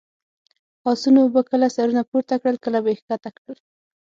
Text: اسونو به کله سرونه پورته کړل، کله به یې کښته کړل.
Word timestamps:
اسونو 0.91 1.21
به 1.33 1.41
کله 1.49 1.67
سرونه 1.75 2.03
پورته 2.09 2.35
کړل، 2.41 2.55
کله 2.65 2.79
به 2.83 2.89
یې 2.93 2.97
کښته 3.07 3.29
کړل. 3.37 3.57